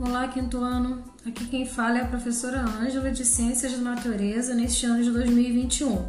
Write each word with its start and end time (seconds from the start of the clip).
Olá, 0.00 0.28
quinto 0.28 0.58
ano. 0.58 1.02
Aqui 1.26 1.44
quem 1.48 1.66
fala 1.66 1.98
é 1.98 2.02
a 2.02 2.06
professora 2.06 2.60
Ângela 2.60 3.10
de 3.10 3.24
Ciências 3.24 3.72
da 3.72 3.78
Natureza 3.78 4.54
neste 4.54 4.86
ano 4.86 5.02
de 5.02 5.10
2021. 5.10 6.06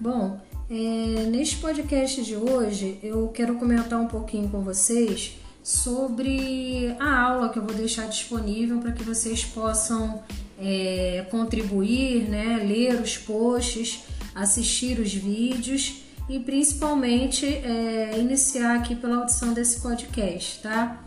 Bom, 0.00 0.40
é, 0.70 1.26
neste 1.28 1.56
podcast 1.56 2.22
de 2.22 2.36
hoje 2.36 3.00
eu 3.02 3.26
quero 3.30 3.56
comentar 3.56 4.00
um 4.00 4.06
pouquinho 4.06 4.48
com 4.48 4.60
vocês 4.60 5.38
sobre 5.60 6.94
a 7.00 7.20
aula 7.20 7.48
que 7.48 7.58
eu 7.58 7.64
vou 7.64 7.74
deixar 7.74 8.06
disponível 8.06 8.78
para 8.78 8.92
que 8.92 9.02
vocês 9.02 9.44
possam 9.44 10.22
é, 10.56 11.26
contribuir, 11.28 12.28
né, 12.28 12.62
ler 12.64 13.00
os 13.00 13.18
posts, 13.18 14.04
assistir 14.36 15.00
os 15.00 15.12
vídeos 15.12 16.04
e 16.28 16.38
principalmente 16.38 17.44
é, 17.44 18.20
iniciar 18.20 18.76
aqui 18.76 18.94
pela 18.94 19.16
audição 19.16 19.52
desse 19.52 19.80
podcast, 19.80 20.62
tá? 20.62 21.04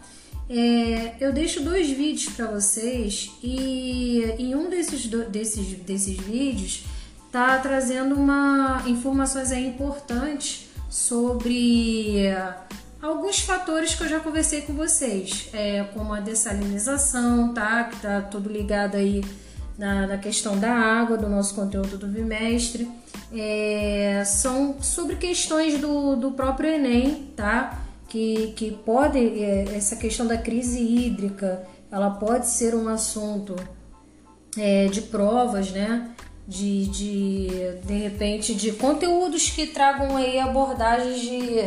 É, 0.49 1.15
eu 1.19 1.31
deixo 1.31 1.61
dois 1.61 1.89
vídeos 1.89 2.33
para 2.33 2.47
vocês 2.47 3.31
e 3.43 4.23
em 4.39 4.55
um 4.55 4.67
desses, 4.67 5.05
desses, 5.05 5.67
desses 5.79 6.17
vídeos 6.17 6.85
tá 7.31 7.59
trazendo 7.59 8.15
uma 8.15 8.83
informações 8.87 9.51
aí 9.51 9.67
importantes 9.67 10.67
sobre 10.89 12.23
alguns 12.99 13.41
fatores 13.41 13.93
que 13.93 14.03
eu 14.03 14.07
já 14.07 14.19
conversei 14.19 14.61
com 14.61 14.73
vocês, 14.73 15.49
é, 15.53 15.83
como 15.93 16.13
a 16.13 16.19
dessalinização, 16.19 17.53
tá? 17.53 17.83
Que 17.83 17.97
tá 17.97 18.21
tudo 18.21 18.51
ligado 18.51 18.95
aí 18.95 19.23
na, 19.77 20.07
na 20.07 20.17
questão 20.17 20.57
da 20.57 20.71
água, 20.71 21.15
do 21.15 21.29
nosso 21.29 21.53
conteúdo 21.53 21.95
do 21.95 22.07
bimestre. 22.07 22.89
É, 23.31 24.23
são 24.25 24.81
sobre 24.81 25.15
questões 25.15 25.79
do, 25.79 26.15
do 26.15 26.31
próprio 26.31 26.69
Enem, 26.73 27.31
tá? 27.35 27.85
Que, 28.09 28.53
que 28.55 28.71
pode, 28.71 29.19
é, 29.19 29.75
essa 29.75 29.95
questão 29.95 30.25
da 30.27 30.37
crise 30.37 30.81
hídrica, 30.81 31.65
ela 31.91 32.09
pode 32.09 32.47
ser 32.47 32.75
um 32.75 32.89
assunto 32.89 33.55
é, 34.57 34.87
de 34.87 35.03
provas, 35.03 35.71
né? 35.71 36.11
De, 36.47 36.87
de, 36.87 37.47
de 37.85 37.93
repente, 37.93 38.55
de 38.55 38.71
conteúdos 38.71 39.51
que 39.51 39.67
tragam 39.67 40.17
aí 40.17 40.39
abordagens 40.39 41.21
de 41.21 41.59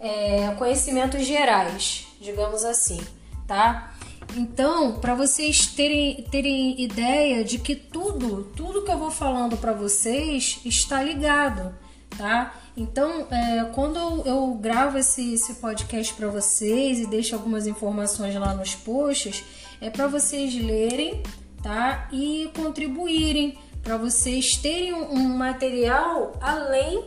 é, 0.00 0.54
conhecimentos 0.58 1.26
gerais, 1.26 2.06
digamos 2.18 2.64
assim, 2.64 2.98
tá? 3.46 3.92
Então, 4.34 4.98
para 5.00 5.14
vocês 5.14 5.66
terem, 5.66 6.22
terem 6.30 6.80
ideia 6.80 7.44
de 7.44 7.58
que 7.58 7.74
tudo, 7.76 8.44
tudo 8.56 8.82
que 8.82 8.90
eu 8.90 8.98
vou 8.98 9.10
falando 9.10 9.56
para 9.58 9.74
vocês 9.74 10.60
está 10.64 11.02
ligado, 11.02 11.74
tá? 12.16 12.54
Então, 12.76 13.26
é, 13.30 13.64
quando 13.74 13.98
eu, 14.26 14.54
gravo 14.54 14.98
esse, 14.98 15.34
esse 15.34 15.54
podcast 15.54 16.12
para 16.14 16.28
vocês 16.28 16.98
e 16.98 17.06
deixo 17.06 17.34
algumas 17.34 17.66
informações 17.66 18.34
lá 18.34 18.54
nos 18.54 18.74
posts, 18.74 19.44
é 19.80 19.88
para 19.88 20.06
vocês 20.06 20.54
lerem, 20.54 21.22
tá? 21.62 22.08
E 22.12 22.50
contribuírem, 22.54 23.58
para 23.82 23.96
vocês 23.96 24.56
terem 24.56 24.92
um, 24.92 25.14
um 25.14 25.36
material 25.36 26.32
além 26.40 27.04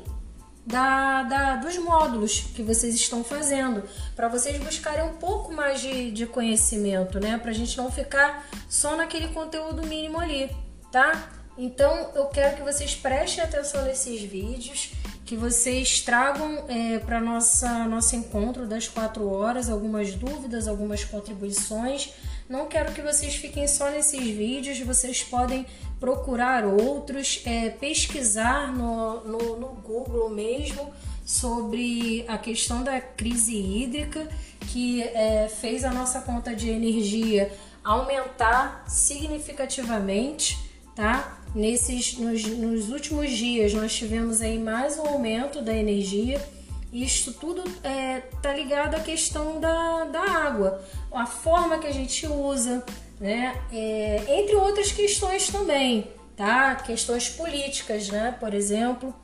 da, 0.65 1.23
da, 1.23 1.55
dos 1.55 1.77
módulos 1.77 2.41
que 2.53 2.61
vocês 2.61 2.93
estão 2.93 3.23
fazendo, 3.23 3.83
para 4.15 4.27
vocês 4.27 4.57
buscarem 4.63 5.03
um 5.03 5.15
pouco 5.15 5.51
mais 5.51 5.81
de, 5.81 6.11
de 6.11 6.27
conhecimento, 6.27 7.19
né? 7.19 7.37
Para 7.37 7.51
a 7.51 7.53
gente 7.53 7.77
não 7.77 7.91
ficar 7.91 8.47
só 8.67 8.95
naquele 8.95 9.29
conteúdo 9.29 9.85
mínimo 9.85 10.19
ali, 10.19 10.49
tá? 10.91 11.38
Então 11.61 12.11
eu 12.15 12.27
quero 12.27 12.55
que 12.55 12.63
vocês 12.63 12.95
prestem 12.95 13.43
atenção 13.43 13.83
nesses 13.83 14.21
vídeos 14.21 14.93
que 15.25 15.35
vocês 15.35 15.99
tragam 15.99 16.63
é, 16.69 16.99
para 16.99 17.19
nossa 17.19 17.85
nosso 17.85 18.15
encontro 18.15 18.65
das 18.65 18.87
quatro 18.87 19.29
horas 19.29 19.69
algumas 19.69 20.15
dúvidas, 20.15 20.69
algumas 20.69 21.03
contribuições. 21.03 22.13
Não 22.47 22.65
quero 22.65 22.93
que 22.93 23.01
vocês 23.01 23.35
fiquem 23.35 23.67
só 23.67 23.91
nesses 23.91 24.21
vídeos, 24.21 24.79
vocês 24.79 25.21
podem 25.21 25.65
procurar 25.99 26.63
outros, 26.65 27.41
é, 27.45 27.69
pesquisar 27.69 28.71
no, 28.71 29.19
no, 29.25 29.59
no 29.59 29.67
Google 29.67 30.29
mesmo 30.29 30.93
sobre 31.25 32.23
a 32.27 32.37
questão 32.37 32.83
da 32.83 33.01
crise 33.01 33.55
hídrica 33.55 34.29
que 34.71 35.03
é, 35.03 35.49
fez 35.49 35.83
a 35.83 35.91
nossa 35.91 36.21
conta 36.21 36.55
de 36.55 36.69
energia 36.69 37.51
aumentar 37.83 38.85
significativamente, 38.87 40.68
tá? 40.99 41.39
Nesses, 41.55 42.17
nos, 42.17 42.43
nos 42.43 42.89
últimos 42.89 43.31
dias 43.31 43.73
nós 43.73 43.95
tivemos 43.95 44.41
aí 44.41 44.59
mais 44.59 44.99
um 44.99 45.07
aumento 45.07 45.61
da 45.61 45.73
energia 45.73 46.45
e 46.91 47.05
isso 47.05 47.33
tudo 47.35 47.63
é, 47.85 48.19
tá 48.41 48.53
ligado 48.53 48.95
à 48.95 48.99
questão 48.99 49.61
da, 49.61 50.03
da 50.03 50.19
água, 50.19 50.83
a 51.13 51.25
forma 51.25 51.79
que 51.79 51.87
a 51.87 51.93
gente 51.93 52.27
usa, 52.27 52.83
né? 53.17 53.55
É, 53.71 54.39
entre 54.39 54.55
outras 54.57 54.91
questões 54.91 55.47
também, 55.47 56.11
tá? 56.35 56.75
Questões 56.75 57.29
políticas, 57.29 58.09
né? 58.09 58.35
Por 58.37 58.53
exemplo. 58.53 59.15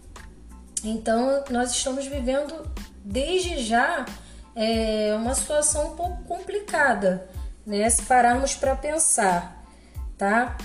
Então 0.82 1.44
nós 1.50 1.72
estamos 1.72 2.06
vivendo 2.06 2.72
desde 3.04 3.58
já 3.62 4.06
é, 4.56 5.14
uma 5.20 5.36
situação 5.36 5.92
um 5.92 5.96
pouco 5.98 6.24
complicada, 6.24 7.30
né? 7.66 7.90
Se 7.90 8.04
pararmos 8.04 8.56
para 8.56 8.76
pensar, 8.76 9.62
tá? 10.18 10.56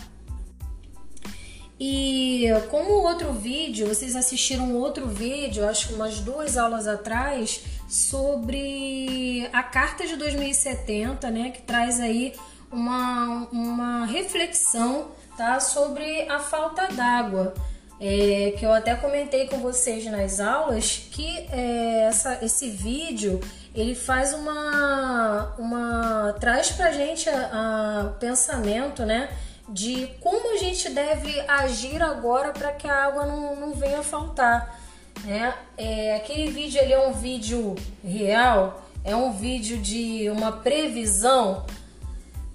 E 1.83 2.45
como 2.71 2.93
outro 2.93 3.33
vídeo, 3.33 3.89
vocês 3.89 4.15
assistiram 4.15 4.75
outro 4.75 5.07
vídeo, 5.07 5.67
acho 5.67 5.89
que 5.89 5.95
umas 5.95 6.21
duas 6.21 6.59
aulas 6.59 6.87
atrás, 6.87 7.63
sobre 7.89 9.49
a 9.51 9.63
Carta 9.63 10.07
de 10.07 10.15
2070, 10.17 11.31
né, 11.31 11.49
que 11.49 11.63
traz 11.63 11.99
aí 11.99 12.35
uma, 12.71 13.49
uma 13.51 14.05
reflexão 14.05 15.09
tá, 15.39 15.59
sobre 15.59 16.29
a 16.29 16.39
falta 16.39 16.87
d'água. 16.89 17.55
É, 18.03 18.55
que 18.59 18.65
eu 18.65 18.73
até 18.73 18.95
comentei 18.95 19.47
com 19.47 19.59
vocês 19.59 20.07
nas 20.07 20.41
aulas 20.41 21.07
que 21.11 21.47
é, 21.53 22.05
essa, 22.09 22.39
esse 22.43 22.71
vídeo 22.71 23.39
ele 23.75 23.95
faz 23.95 24.33
uma, 24.33 25.55
uma 25.59 26.35
traz 26.41 26.71
pra 26.71 26.93
gente 26.93 27.29
a, 27.29 28.15
pensamento, 28.19 29.05
né? 29.05 29.29
de 29.73 30.09
como 30.21 30.40
gente 30.65 30.91
deve 30.91 31.41
agir 31.49 32.03
agora 32.03 32.53
para 32.53 32.73
que 32.73 32.87
a 32.87 33.05
água 33.07 33.27
não, 33.27 33.57
não 33.57 33.73
venha 33.73 34.03
faltar. 34.03 34.79
Né? 35.25 35.55
É, 35.77 36.17
aquele 36.17 36.51
vídeo 36.51 36.81
ali 36.81 36.93
é 36.93 37.07
um 37.07 37.13
vídeo 37.13 37.75
real, 38.05 38.83
é 39.05 39.15
um 39.15 39.33
vídeo 39.33 39.79
de 39.79 40.29
uma 40.31 40.53
previsão, 40.53 41.67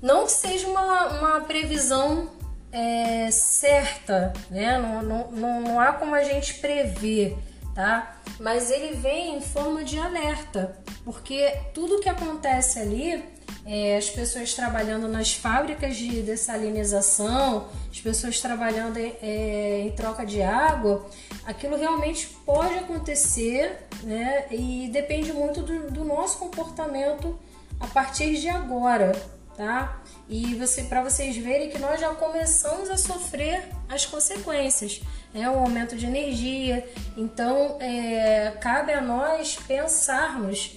não 0.01 0.25
que 0.25 0.31
seja 0.31 0.67
uma, 0.67 1.07
uma 1.07 1.41
previsão 1.41 2.29
é, 2.71 3.29
certa, 3.31 4.33
né? 4.49 4.77
Não, 4.77 5.01
não, 5.01 5.31
não, 5.31 5.61
não 5.61 5.79
há 5.79 5.93
como 5.93 6.13
a 6.13 6.23
gente 6.23 6.55
prever, 6.55 7.37
tá? 7.73 8.17
Mas 8.39 8.69
ele 8.69 8.95
vem 8.95 9.37
em 9.37 9.41
forma 9.41 9.83
de 9.83 9.97
alerta, 9.97 10.77
porque 11.03 11.57
tudo 11.73 11.99
que 11.99 12.09
acontece 12.09 12.79
ali 12.79 13.23
é, 13.65 13.97
as 13.97 14.09
pessoas 14.09 14.53
trabalhando 14.53 15.07
nas 15.07 15.33
fábricas 15.33 15.97
de 15.97 16.21
dessalinização, 16.21 17.67
as 17.89 17.99
pessoas 17.99 18.39
trabalhando 18.39 18.97
é, 18.97 19.81
em 19.81 19.91
troca 19.91 20.23
de 20.23 20.41
água, 20.43 21.09
aquilo 21.43 21.75
realmente 21.75 22.27
pode 22.45 22.75
acontecer, 22.75 23.87
né? 24.03 24.45
E 24.51 24.87
depende 24.91 25.33
muito 25.33 25.63
do, 25.63 25.89
do 25.89 26.05
nosso 26.05 26.37
comportamento 26.37 27.37
a 27.79 27.87
partir 27.87 28.35
de 28.39 28.47
agora, 28.49 29.13
tá? 29.57 29.99
E 30.29 30.53
você, 30.55 30.83
para 30.83 31.01
vocês 31.01 31.35
verem 31.35 31.69
que 31.69 31.79
nós 31.79 31.99
já 31.99 32.13
começamos 32.13 32.89
a 32.91 32.97
sofrer 32.97 33.67
as 33.89 34.05
consequências, 34.05 35.01
né? 35.33 35.49
O 35.49 35.57
aumento 35.57 35.95
de 35.95 36.05
energia. 36.05 36.87
Então, 37.17 37.77
é, 37.79 38.51
cabe 38.61 38.93
a 38.93 39.01
nós 39.01 39.57
pensarmos. 39.67 40.75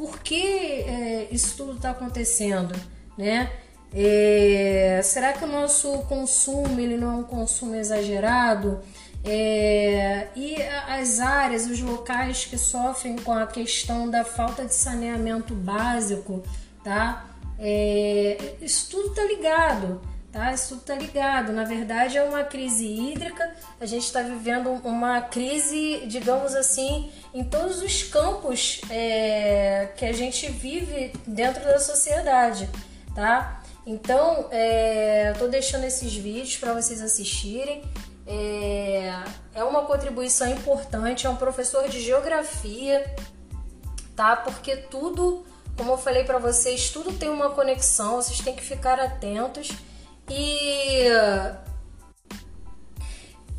Por 0.00 0.20
que 0.20 0.42
é, 0.42 1.28
isso 1.30 1.58
tudo 1.58 1.74
está 1.74 1.90
acontecendo, 1.90 2.74
né? 3.18 3.52
É, 3.92 4.98
será 5.04 5.34
que 5.34 5.44
o 5.44 5.46
nosso 5.46 5.90
consumo 6.08 6.80
ele 6.80 6.96
não 6.96 7.10
é 7.10 7.16
um 7.16 7.22
consumo 7.22 7.74
exagerado? 7.74 8.80
É, 9.22 10.28
e 10.34 10.56
as 10.88 11.20
áreas, 11.20 11.66
os 11.66 11.82
locais 11.82 12.46
que 12.46 12.56
sofrem 12.56 13.16
com 13.16 13.30
a 13.30 13.46
questão 13.46 14.08
da 14.08 14.24
falta 14.24 14.64
de 14.64 14.72
saneamento 14.72 15.54
básico, 15.54 16.42
tá? 16.82 17.26
É, 17.58 18.54
isso 18.62 18.88
tudo 18.90 19.08
está 19.08 19.22
ligado 19.24 20.00
tá? 20.32 20.52
Isso 20.52 20.76
tudo 20.76 20.82
tá 20.82 20.94
ligado. 20.94 21.52
Na 21.52 21.64
verdade, 21.64 22.16
é 22.16 22.22
uma 22.22 22.44
crise 22.44 22.86
hídrica. 22.86 23.54
A 23.80 23.86
gente 23.86 24.04
está 24.04 24.22
vivendo 24.22 24.70
uma 24.84 25.20
crise, 25.20 26.04
digamos 26.06 26.54
assim, 26.54 27.10
em 27.34 27.44
todos 27.44 27.82
os 27.82 28.02
campos 28.04 28.80
é, 28.90 29.88
que 29.96 30.04
a 30.04 30.12
gente 30.12 30.50
vive 30.50 31.12
dentro 31.26 31.64
da 31.64 31.78
sociedade, 31.78 32.68
tá? 33.14 33.62
Então, 33.86 34.46
é, 34.50 35.30
eu 35.30 35.38
tô 35.38 35.48
deixando 35.48 35.84
esses 35.84 36.14
vídeos 36.14 36.56
para 36.56 36.72
vocês 36.74 37.00
assistirem. 37.00 37.82
É, 38.26 39.12
é 39.54 39.64
uma 39.64 39.82
contribuição 39.84 40.48
importante. 40.48 41.26
É 41.26 41.30
um 41.30 41.36
professor 41.36 41.88
de 41.88 42.00
geografia, 42.00 43.14
tá? 44.14 44.36
Porque 44.36 44.76
tudo 44.76 45.44
Como 45.76 45.92
eu 45.92 45.98
falei 45.98 46.24
para 46.24 46.38
vocês, 46.38 46.90
tudo 46.90 47.10
tem 47.14 47.30
uma 47.30 47.50
conexão, 47.50 48.16
vocês 48.16 48.38
têm 48.40 48.54
que 48.54 48.62
ficar 48.62 49.00
atentos. 49.00 49.70
E 50.30 51.08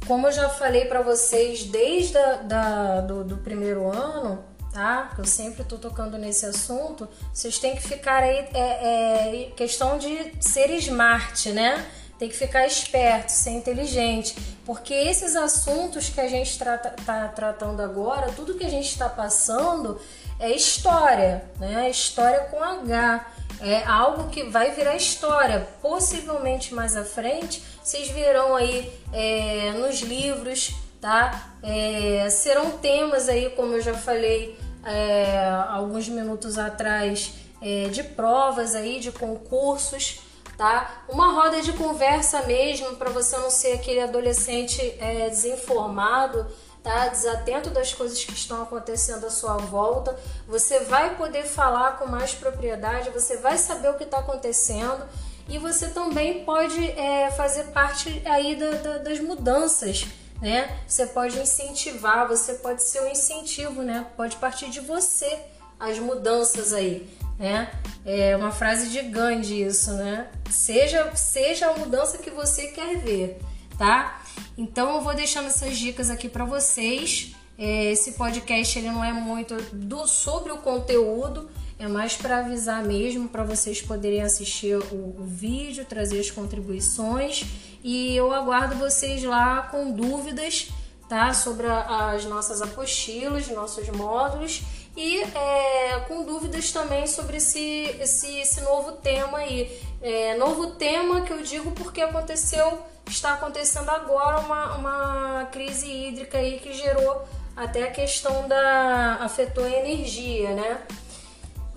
como 0.07 0.27
eu 0.27 0.31
já 0.31 0.49
falei 0.49 0.85
para 0.85 1.01
vocês 1.01 1.63
desde 1.63 2.17
a, 2.17 2.35
da, 2.37 3.01
do, 3.01 3.23
do 3.23 3.37
primeiro 3.37 3.89
ano, 3.89 4.43
tá? 4.73 5.13
Eu 5.17 5.25
sempre 5.25 5.63
tô 5.63 5.77
tocando 5.77 6.17
nesse 6.17 6.45
assunto. 6.45 7.07
Vocês 7.33 7.59
têm 7.59 7.75
que 7.75 7.81
ficar 7.81 8.23
aí, 8.23 8.47
é, 8.53 9.45
é 9.45 9.51
questão 9.55 9.97
de 9.97 10.33
ser 10.39 10.69
smart, 10.77 11.51
né? 11.51 11.85
Tem 12.17 12.29
que 12.29 12.35
ficar 12.35 12.67
esperto, 12.67 13.29
ser 13.29 13.51
inteligente, 13.51 14.35
porque 14.63 14.93
esses 14.93 15.35
assuntos 15.35 16.09
que 16.09 16.21
a 16.21 16.27
gente 16.27 16.51
está 16.51 16.77
tá 16.77 17.27
tratando 17.29 17.81
agora, 17.81 18.31
tudo 18.31 18.53
que 18.53 18.63
a 18.63 18.69
gente 18.69 18.89
está 18.89 19.09
passando 19.09 19.99
é 20.41 20.51
história, 20.51 21.45
né? 21.59 21.89
História 21.89 22.41
com 22.45 22.61
H. 22.61 23.27
É 23.61 23.83
algo 23.85 24.29
que 24.29 24.43
vai 24.43 24.71
virar 24.71 24.95
história. 24.95 25.67
Possivelmente 25.81 26.73
mais 26.73 26.97
à 26.97 27.03
frente, 27.03 27.63
vocês 27.83 28.09
verão 28.09 28.55
aí 28.55 28.91
é, 29.13 29.71
nos 29.73 30.01
livros, 30.01 30.73
tá? 30.99 31.53
É, 31.61 32.27
serão 32.31 32.71
temas 32.71 33.29
aí, 33.29 33.51
como 33.51 33.73
eu 33.73 33.81
já 33.81 33.93
falei 33.93 34.57
é, 34.83 35.47
alguns 35.69 36.09
minutos 36.09 36.57
atrás, 36.57 37.33
é, 37.61 37.89
de 37.89 38.03
provas 38.03 38.73
aí, 38.73 38.99
de 38.99 39.11
concursos 39.11 40.21
tá? 40.61 41.05
Uma 41.09 41.33
roda 41.33 41.59
de 41.59 41.73
conversa 41.73 42.43
mesmo 42.43 42.95
para 42.95 43.09
você 43.09 43.35
não 43.35 43.49
ser 43.49 43.73
aquele 43.73 43.99
adolescente 43.99 44.79
é, 44.99 45.27
desinformado, 45.27 46.45
tá? 46.83 47.07
Desatento 47.07 47.69
das 47.69 47.93
coisas 47.93 48.23
que 48.23 48.33
estão 48.33 48.61
acontecendo 48.61 49.25
à 49.25 49.29
sua 49.29 49.57
volta. 49.57 50.17
Você 50.47 50.79
vai 50.81 51.15
poder 51.15 51.43
falar 51.43 51.97
com 51.97 52.07
mais 52.07 52.33
propriedade, 52.33 53.09
você 53.09 53.37
vai 53.37 53.57
saber 53.57 53.89
o 53.89 53.95
que 53.95 54.03
está 54.03 54.19
acontecendo 54.19 55.03
e 55.47 55.57
você 55.57 55.89
também 55.89 56.45
pode 56.45 56.91
é, 56.91 57.31
fazer 57.31 57.65
parte 57.65 58.21
aí 58.25 58.55
da, 58.55 58.71
da, 58.71 58.97
das 58.99 59.19
mudanças. 59.19 60.05
Né? 60.41 60.75
Você 60.87 61.05
pode 61.05 61.37
incentivar, 61.39 62.27
você 62.27 62.55
pode 62.55 62.81
ser 62.81 63.01
um 63.01 63.07
incentivo, 63.07 63.83
né? 63.83 64.07
Pode 64.17 64.37
partir 64.37 64.71
de 64.71 64.79
você 64.79 65.39
as 65.79 65.99
mudanças 65.99 66.73
aí 66.73 67.07
né? 67.41 67.71
É 68.05 68.37
uma 68.37 68.51
frase 68.51 68.89
de 68.89 69.01
Gandhi 69.01 69.63
isso, 69.63 69.91
né? 69.93 70.27
Seja, 70.49 71.11
seja 71.15 71.71
a 71.71 71.77
mudança 71.77 72.19
que 72.19 72.29
você 72.29 72.67
quer 72.67 72.97
ver, 72.97 73.39
tá? 73.79 74.20
Então 74.61 74.93
eu 74.93 75.01
vou 75.01 75.15
deixando 75.15 75.47
essas 75.47 75.75
dicas 75.75 76.11
aqui 76.11 76.29
para 76.29 76.45
vocês. 76.45 77.33
É, 77.57 77.85
esse 77.85 78.11
podcast 78.11 78.77
ele 78.77 78.91
não 78.91 79.03
é 79.03 79.11
muito 79.11 79.55
do, 79.73 80.05
sobre 80.05 80.51
o 80.51 80.57
conteúdo, 80.57 81.49
é 81.79 81.87
mais 81.87 82.15
para 82.15 82.37
avisar 82.37 82.83
mesmo, 82.83 83.27
para 83.27 83.43
vocês 83.43 83.81
poderem 83.81 84.21
assistir 84.21 84.77
o, 84.77 85.15
o, 85.19 85.23
vídeo, 85.23 85.83
trazer 85.83 86.19
as 86.19 86.29
contribuições 86.29 87.43
e 87.83 88.15
eu 88.15 88.31
aguardo 88.31 88.75
vocês 88.75 89.23
lá 89.23 89.63
com 89.63 89.91
dúvidas, 89.91 90.69
tá? 91.09 91.33
Sobre 91.33 91.65
a, 91.65 92.11
as 92.11 92.25
nossas 92.25 92.61
apostilas, 92.61 93.47
nossos 93.47 93.89
módulos 93.89 94.61
e 94.95 95.21
é, 95.21 96.05
com 96.07 96.23
dúvidas 96.23 96.71
também 96.71 97.07
sobre 97.07 97.37
esse, 97.37 97.95
esse, 97.99 98.27
esse 98.39 98.61
novo 98.61 98.91
tema 98.91 99.39
aí. 99.39 99.75
É, 100.03 100.37
novo 100.37 100.67
tema 100.73 101.21
que 101.21 101.33
eu 101.33 101.41
digo 101.41 101.71
porque 101.71 102.01
aconteceu, 102.01 102.79
está 103.07 103.33
acontecendo 103.33 103.89
agora 103.89 104.39
uma, 104.39 104.75
uma 104.75 105.45
crise 105.51 105.87
hídrica 105.87 106.37
aí 106.37 106.59
que 106.59 106.73
gerou 106.73 107.27
até 107.55 107.83
a 107.83 107.91
questão 107.91 108.47
da. 108.47 109.17
afetou 109.21 109.63
a 109.63 109.69
energia, 109.69 110.53
né? 110.53 110.81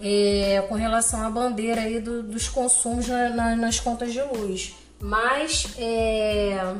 É, 0.00 0.64
com 0.68 0.74
relação 0.74 1.24
à 1.24 1.30
bandeira 1.30 1.80
aí 1.80 2.00
do, 2.00 2.22
dos 2.22 2.48
consumos 2.48 3.06
na, 3.06 3.30
na, 3.30 3.56
nas 3.56 3.80
contas 3.80 4.12
de 4.12 4.22
luz. 4.22 4.74
Mas, 5.00 5.74
é, 5.78 6.74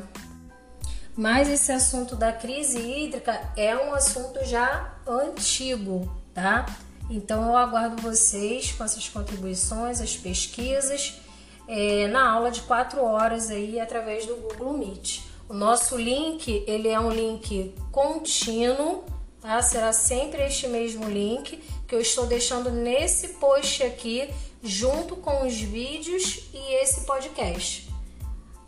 mas 1.16 1.48
esse 1.48 1.70
assunto 1.72 2.16
da 2.16 2.32
crise 2.32 2.78
hídrica 2.78 3.40
é 3.56 3.76
um 3.76 3.94
assunto 3.94 4.44
já 4.44 4.94
antigo, 5.06 6.10
tá? 6.32 6.66
Então 7.10 7.44
eu 7.46 7.56
aguardo 7.56 8.00
vocês 8.00 8.72
com 8.72 8.82
essas 8.82 9.08
contribuições, 9.08 10.00
as 10.00 10.16
pesquisas, 10.16 11.20
é, 11.68 12.06
na 12.08 12.30
aula 12.30 12.50
de 12.50 12.62
4 12.62 13.02
horas 13.02 13.50
aí 13.50 13.80
através 13.80 14.26
do 14.26 14.36
Google 14.36 14.74
Meet. 14.74 15.20
O 15.48 15.54
nosso 15.54 15.96
link, 15.96 16.64
ele 16.66 16.88
é 16.88 16.98
um 16.98 17.10
link 17.10 17.74
contínuo, 17.92 19.04
tá? 19.40 19.60
Será 19.60 19.92
sempre 19.92 20.42
este 20.42 20.66
mesmo 20.68 21.08
link 21.08 21.62
que 21.86 21.94
eu 21.94 22.00
estou 22.00 22.26
deixando 22.26 22.70
nesse 22.70 23.34
post 23.34 23.82
aqui, 23.82 24.28
junto 24.62 25.16
com 25.16 25.46
os 25.46 25.54
vídeos 25.54 26.48
e 26.52 26.82
esse 26.82 27.02
podcast. 27.04 27.90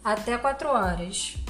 Até 0.04 0.36
4 0.36 0.68
horas. 0.68 1.45